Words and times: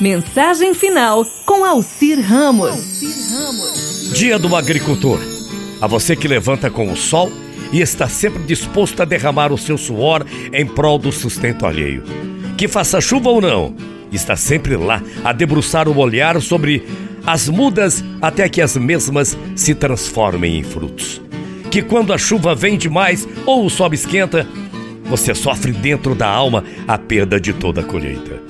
Mensagem 0.00 0.74
final 0.74 1.26
com 1.44 1.64
Alcir 1.64 2.20
Ramos. 2.20 3.00
Dia 4.14 4.38
do 4.38 4.54
Agricultor. 4.54 5.18
A 5.80 5.88
você 5.88 6.14
que 6.14 6.28
levanta 6.28 6.70
com 6.70 6.92
o 6.92 6.96
sol 6.96 7.32
e 7.72 7.80
está 7.80 8.08
sempre 8.08 8.44
disposto 8.44 9.02
a 9.02 9.04
derramar 9.04 9.52
o 9.52 9.58
seu 9.58 9.76
suor 9.76 10.24
em 10.52 10.64
prol 10.64 11.00
do 11.00 11.10
sustento 11.10 11.66
alheio. 11.66 12.04
Que 12.56 12.68
faça 12.68 13.00
chuva 13.00 13.28
ou 13.28 13.40
não, 13.40 13.74
está 14.12 14.36
sempre 14.36 14.76
lá 14.76 15.02
a 15.24 15.32
debruçar 15.32 15.88
o 15.88 15.98
olhar 15.98 16.40
sobre 16.40 16.86
as 17.26 17.48
mudas 17.48 18.04
até 18.22 18.48
que 18.48 18.62
as 18.62 18.76
mesmas 18.76 19.36
se 19.56 19.74
transformem 19.74 20.60
em 20.60 20.62
frutos. 20.62 21.20
Que 21.72 21.82
quando 21.82 22.12
a 22.12 22.18
chuva 22.18 22.54
vem 22.54 22.78
demais 22.78 23.26
ou 23.44 23.66
o 23.66 23.70
sol 23.70 23.92
esquenta, 23.92 24.46
você 25.06 25.34
sofre 25.34 25.72
dentro 25.72 26.14
da 26.14 26.28
alma 26.28 26.62
a 26.86 26.96
perda 26.96 27.40
de 27.40 27.52
toda 27.52 27.80
a 27.80 27.84
colheita. 27.84 28.40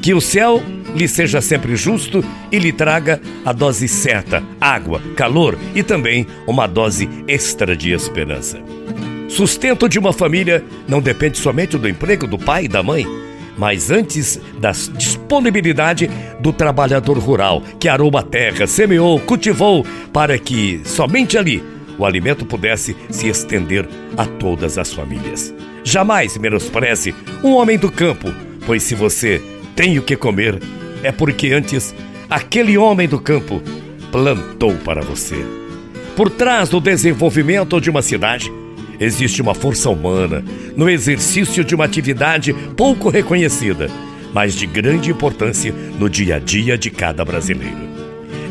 Que 0.00 0.14
o 0.14 0.20
céu 0.20 0.62
lhe 0.94 1.08
seja 1.08 1.40
sempre 1.40 1.76
justo 1.76 2.24
e 2.50 2.58
lhe 2.58 2.72
traga 2.72 3.20
a 3.44 3.52
dose 3.52 3.88
certa, 3.88 4.42
água, 4.60 5.00
calor 5.16 5.58
e 5.74 5.82
também 5.82 6.26
uma 6.46 6.66
dose 6.66 7.08
extra 7.26 7.76
de 7.76 7.92
esperança. 7.92 8.60
Sustento 9.28 9.88
de 9.88 9.98
uma 9.98 10.12
família 10.12 10.62
não 10.86 11.00
depende 11.00 11.38
somente 11.38 11.78
do 11.78 11.88
emprego 11.88 12.26
do 12.26 12.38
pai 12.38 12.66
e 12.66 12.68
da 12.68 12.82
mãe, 12.82 13.06
mas 13.56 13.90
antes 13.90 14.40
da 14.58 14.72
disponibilidade 14.72 16.10
do 16.40 16.52
trabalhador 16.52 17.18
rural 17.18 17.62
que 17.78 17.88
arou 17.88 18.14
a 18.16 18.22
terra, 18.22 18.66
semeou, 18.66 19.18
cultivou, 19.20 19.86
para 20.12 20.38
que 20.38 20.80
somente 20.84 21.38
ali 21.38 21.62
o 21.98 22.04
alimento 22.04 22.44
pudesse 22.44 22.96
se 23.10 23.28
estender 23.28 23.88
a 24.16 24.26
todas 24.26 24.78
as 24.78 24.92
famílias. 24.92 25.54
Jamais 25.84 26.36
menospreze 26.36 27.14
um 27.42 27.52
homem 27.52 27.78
do 27.78 27.90
campo, 27.90 28.32
pois 28.66 28.82
se 28.82 28.94
você 28.94 29.42
tem 29.74 29.98
o 29.98 30.02
que 30.02 30.16
comer, 30.16 30.60
é 31.02 31.10
porque 31.12 31.52
antes 31.52 31.94
aquele 32.28 32.78
homem 32.78 33.08
do 33.08 33.20
campo 33.20 33.62
plantou 34.10 34.74
para 34.76 35.02
você. 35.02 35.36
Por 36.16 36.30
trás 36.30 36.68
do 36.68 36.80
desenvolvimento 36.80 37.80
de 37.80 37.90
uma 37.90 38.02
cidade, 38.02 38.52
existe 39.00 39.40
uma 39.40 39.54
força 39.54 39.90
humana 39.90 40.44
no 40.76 40.88
exercício 40.88 41.64
de 41.64 41.74
uma 41.74 41.84
atividade 41.84 42.52
pouco 42.76 43.08
reconhecida, 43.08 43.88
mas 44.32 44.54
de 44.54 44.66
grande 44.66 45.10
importância 45.10 45.74
no 45.98 46.08
dia 46.08 46.36
a 46.36 46.38
dia 46.38 46.76
de 46.76 46.90
cada 46.90 47.24
brasileiro. 47.24 47.90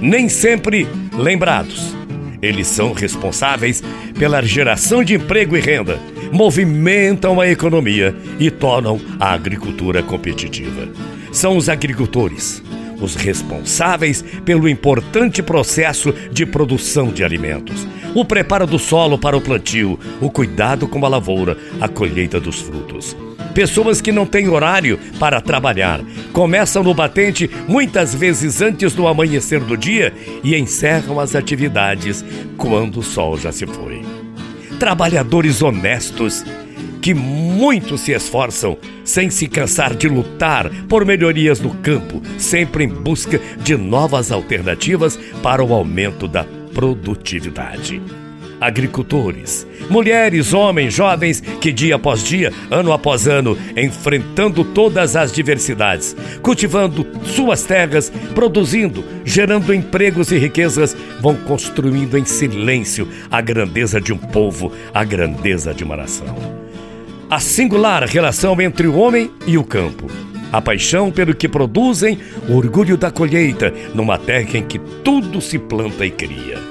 Nem 0.00 0.28
sempre 0.28 0.88
lembrados, 1.16 1.94
eles 2.42 2.66
são 2.66 2.92
responsáveis 2.92 3.82
pela 4.18 4.42
geração 4.42 5.04
de 5.04 5.14
emprego 5.14 5.56
e 5.56 5.60
renda, 5.60 5.98
movimentam 6.32 7.40
a 7.40 7.48
economia 7.48 8.14
e 8.38 8.50
tornam 8.50 9.00
a 9.18 9.32
agricultura 9.32 10.02
competitiva 10.02 10.88
são 11.32 11.56
os 11.56 11.68
agricultores, 11.68 12.62
os 13.00 13.14
responsáveis 13.14 14.22
pelo 14.44 14.68
importante 14.68 15.42
processo 15.42 16.12
de 16.30 16.44
produção 16.44 17.08
de 17.08 17.24
alimentos. 17.24 17.86
O 18.14 18.24
preparo 18.24 18.66
do 18.66 18.78
solo 18.78 19.16
para 19.16 19.36
o 19.36 19.40
plantio, 19.40 19.98
o 20.20 20.30
cuidado 20.30 20.88
com 20.88 21.04
a 21.04 21.08
lavoura, 21.08 21.56
a 21.80 21.88
colheita 21.88 22.40
dos 22.40 22.60
frutos. 22.60 23.16
Pessoas 23.54 24.00
que 24.00 24.12
não 24.12 24.26
têm 24.26 24.48
horário 24.48 24.98
para 25.18 25.40
trabalhar, 25.40 26.00
começam 26.32 26.82
no 26.82 26.94
batente 26.94 27.50
muitas 27.68 28.14
vezes 28.14 28.60
antes 28.60 28.92
do 28.92 29.06
amanhecer 29.06 29.60
do 29.60 29.76
dia 29.76 30.12
e 30.42 30.56
encerram 30.56 31.18
as 31.18 31.34
atividades 31.34 32.24
quando 32.56 32.98
o 32.98 33.02
sol 33.02 33.36
já 33.36 33.50
se 33.50 33.66
foi. 33.66 34.02
Trabalhadores 34.80 35.60
honestos 35.60 36.42
que 37.02 37.12
muito 37.12 37.98
se 37.98 38.12
esforçam 38.12 38.78
sem 39.04 39.28
se 39.28 39.46
cansar 39.46 39.94
de 39.94 40.08
lutar 40.08 40.70
por 40.88 41.04
melhorias 41.04 41.60
no 41.60 41.74
campo, 41.76 42.22
sempre 42.38 42.84
em 42.84 42.88
busca 42.88 43.38
de 43.62 43.76
novas 43.76 44.32
alternativas 44.32 45.18
para 45.42 45.62
o 45.62 45.74
aumento 45.74 46.26
da 46.26 46.44
produtividade. 46.72 48.00
Agricultores, 48.60 49.66
mulheres, 49.88 50.52
homens, 50.52 50.92
jovens 50.92 51.40
que 51.40 51.72
dia 51.72 51.96
após 51.96 52.22
dia, 52.22 52.52
ano 52.70 52.92
após 52.92 53.26
ano, 53.26 53.56
enfrentando 53.76 54.62
todas 54.64 55.16
as 55.16 55.32
diversidades, 55.32 56.14
cultivando 56.42 57.06
suas 57.24 57.64
terras, 57.64 58.12
produzindo, 58.34 59.02
gerando 59.24 59.72
empregos 59.72 60.30
e 60.30 60.38
riquezas, 60.38 60.96
vão 61.20 61.34
construindo 61.36 62.18
em 62.18 62.24
silêncio 62.24 63.08
a 63.30 63.40
grandeza 63.40 64.00
de 64.00 64.12
um 64.12 64.18
povo, 64.18 64.72
a 64.92 65.02
grandeza 65.04 65.72
de 65.72 65.82
uma 65.82 65.96
nação 65.96 66.60
a 67.30 67.38
singular 67.38 68.02
relação 68.04 68.60
entre 68.60 68.88
o 68.88 68.96
homem 68.96 69.30
e 69.46 69.56
o 69.56 69.62
campo. 69.62 70.08
A 70.52 70.60
paixão 70.60 71.12
pelo 71.12 71.32
que 71.32 71.48
produzem, 71.48 72.18
o 72.48 72.56
orgulho 72.56 72.96
da 72.96 73.08
colheita, 73.08 73.72
numa 73.94 74.18
terra 74.18 74.58
em 74.58 74.64
que 74.64 74.80
tudo 74.80 75.40
se 75.40 75.56
planta 75.56 76.04
e 76.04 76.10
cria. 76.10 76.69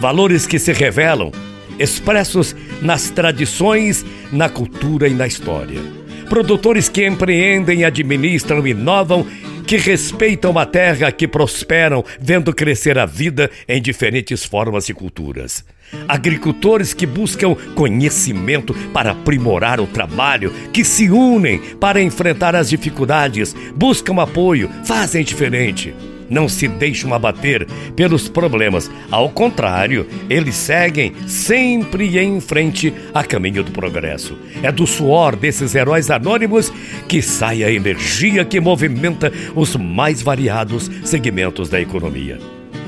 Valores 0.00 0.46
que 0.46 0.58
se 0.58 0.72
revelam, 0.72 1.32
expressos 1.78 2.54
nas 2.80 3.10
tradições, 3.10 4.04
na 4.32 4.48
cultura 4.48 5.08
e 5.08 5.14
na 5.14 5.26
história. 5.26 5.80
Produtores 6.28 6.88
que 6.88 7.06
empreendem, 7.06 7.84
administram, 7.84 8.66
inovam, 8.66 9.26
que 9.66 9.76
respeitam 9.76 10.58
a 10.58 10.64
terra, 10.64 11.10
que 11.10 11.26
prosperam, 11.26 12.04
vendo 12.20 12.54
crescer 12.54 12.98
a 12.98 13.06
vida 13.06 13.50
em 13.66 13.80
diferentes 13.80 14.44
formas 14.44 14.88
e 14.88 14.94
culturas 14.94 15.64
agricultores 16.06 16.92
que 16.92 17.06
buscam 17.06 17.54
conhecimento 17.74 18.74
para 18.92 19.12
aprimorar 19.12 19.80
o 19.80 19.86
trabalho, 19.86 20.52
que 20.72 20.84
se 20.84 21.10
unem 21.10 21.58
para 21.80 22.02
enfrentar 22.02 22.54
as 22.54 22.68
dificuldades, 22.68 23.54
buscam 23.74 24.20
apoio, 24.20 24.70
fazem 24.84 25.24
diferente. 25.24 25.94
Não 26.28 26.48
se 26.48 26.68
deixam 26.68 27.14
abater 27.14 27.66
pelos 27.96 28.28
problemas, 28.28 28.90
ao 29.10 29.30
contrário, 29.30 30.06
eles 30.28 30.54
seguem 30.54 31.12
sempre 31.26 32.18
em 32.18 32.40
frente 32.40 32.92
a 33.14 33.24
caminho 33.24 33.62
do 33.62 33.72
progresso. 33.72 34.36
É 34.62 34.70
do 34.70 34.86
suor 34.86 35.36
desses 35.36 35.74
heróis 35.74 36.10
anônimos 36.10 36.72
que 37.08 37.22
sai 37.22 37.64
a 37.64 37.70
energia 37.70 38.44
que 38.44 38.60
movimenta 38.60 39.32
os 39.54 39.76
mais 39.76 40.22
variados 40.22 40.90
segmentos 41.04 41.68
da 41.68 41.80
economia. 41.80 42.38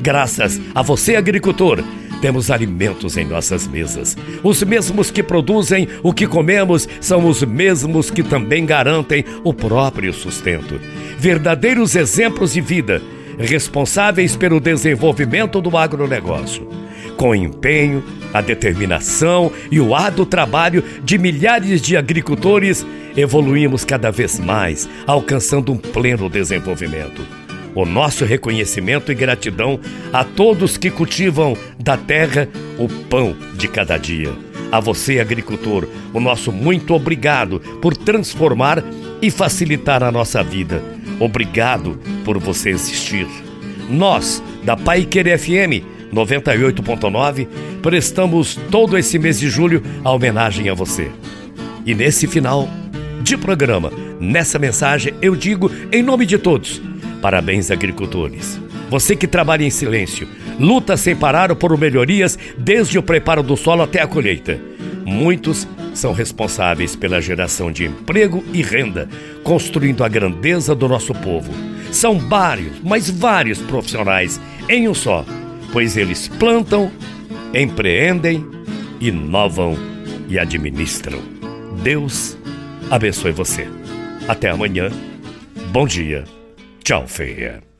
Graças 0.00 0.60
a 0.74 0.82
você, 0.82 1.16
agricultor, 1.16 1.82
temos 2.22 2.52
alimentos 2.52 3.16
em 3.16 3.24
nossas 3.24 3.66
mesas. 3.66 4.16
Os 4.44 4.62
mesmos 4.62 5.10
que 5.10 5.24
produzem 5.24 5.88
o 6.04 6.12
que 6.12 6.26
comemos 6.26 6.88
são 7.00 7.26
os 7.26 7.42
mesmos 7.42 8.10
que 8.10 8.22
também 8.22 8.64
garantem 8.64 9.24
o 9.42 9.52
próprio 9.52 10.12
sustento. 10.12 10.80
Verdadeiros 11.18 11.96
exemplos 11.96 12.52
de 12.52 12.60
vida, 12.60 13.02
responsáveis 13.38 14.36
pelo 14.36 14.60
desenvolvimento 14.60 15.60
do 15.60 15.76
agronegócio. 15.76 16.68
Com 17.16 17.34
empenho, 17.34 18.02
a 18.32 18.40
determinação 18.40 19.52
e 19.70 19.78
o 19.80 19.94
árduo 19.94 20.26
trabalho 20.26 20.82
de 21.04 21.18
milhares 21.18 21.80
de 21.80 21.96
agricultores, 21.96 22.86
evoluímos 23.16 23.84
cada 23.84 24.10
vez 24.10 24.38
mais, 24.38 24.88
alcançando 25.06 25.72
um 25.72 25.76
pleno 25.76 26.28
desenvolvimento 26.28 27.22
o 27.74 27.86
nosso 27.86 28.24
reconhecimento 28.24 29.10
e 29.10 29.14
gratidão 29.14 29.80
a 30.12 30.24
todos 30.24 30.76
que 30.76 30.90
cultivam 30.90 31.56
da 31.78 31.96
terra 31.96 32.48
o 32.78 32.88
pão 32.88 33.34
de 33.54 33.68
cada 33.68 33.96
dia. 33.96 34.32
A 34.70 34.80
você, 34.80 35.20
agricultor, 35.20 35.86
o 36.12 36.20
nosso 36.20 36.50
muito 36.50 36.94
obrigado 36.94 37.60
por 37.80 37.96
transformar 37.96 38.82
e 39.20 39.30
facilitar 39.30 40.02
a 40.02 40.10
nossa 40.10 40.42
vida. 40.42 40.82
Obrigado 41.18 41.98
por 42.24 42.38
você 42.38 42.70
existir. 42.70 43.26
Nós, 43.88 44.42
da 44.62 44.76
Pai 44.76 45.04
Querer 45.04 45.38
FM 45.38 45.84
98.9, 46.12 47.48
prestamos 47.82 48.58
todo 48.70 48.96
esse 48.96 49.18
mês 49.18 49.38
de 49.38 49.48
julho 49.48 49.82
a 50.04 50.10
homenagem 50.10 50.68
a 50.68 50.74
você. 50.74 51.10
E 51.84 51.94
nesse 51.94 52.26
final 52.26 52.68
de 53.22 53.36
programa, 53.36 53.92
nessa 54.20 54.58
mensagem, 54.58 55.14
eu 55.20 55.34
digo 55.34 55.70
em 55.90 56.02
nome 56.02 56.26
de 56.26 56.38
todos 56.38 56.80
Parabéns, 57.22 57.70
agricultores. 57.70 58.60
Você 58.90 59.14
que 59.14 59.28
trabalha 59.28 59.62
em 59.62 59.70
silêncio, 59.70 60.28
luta 60.58 60.96
sem 60.96 61.14
parar 61.14 61.54
por 61.54 61.78
melhorias 61.78 62.36
desde 62.58 62.98
o 62.98 63.02
preparo 63.02 63.44
do 63.44 63.56
solo 63.56 63.82
até 63.82 64.02
a 64.02 64.08
colheita. 64.08 64.60
Muitos 65.04 65.66
são 65.94 66.12
responsáveis 66.12 66.96
pela 66.96 67.20
geração 67.20 67.70
de 67.70 67.84
emprego 67.84 68.44
e 68.52 68.62
renda, 68.62 69.08
construindo 69.42 70.04
a 70.04 70.08
grandeza 70.08 70.74
do 70.74 70.88
nosso 70.88 71.14
povo. 71.14 71.52
São 71.90 72.18
vários, 72.18 72.80
mas 72.82 73.10
vários 73.10 73.58
profissionais 73.58 74.40
em 74.68 74.88
um 74.88 74.94
só, 74.94 75.24
pois 75.72 75.96
eles 75.96 76.28
plantam, 76.28 76.90
empreendem, 77.54 78.46
inovam 79.00 79.76
e 80.28 80.38
administram. 80.38 81.20
Deus 81.82 82.36
abençoe 82.90 83.32
você. 83.32 83.68
Até 84.28 84.50
amanhã. 84.50 84.90
Bom 85.70 85.86
dia. 85.86 86.24
Ciao, 86.84 87.06
feia. 87.06 87.71